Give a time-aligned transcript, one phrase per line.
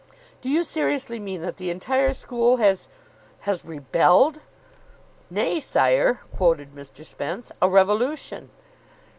[0.41, 2.87] "Do you seriously mean that the entire school has
[3.41, 4.39] has rebelled?"
[5.29, 7.05] "'Nay, sire,'" quoted Mr.
[7.05, 8.49] Spence, "'a revolution!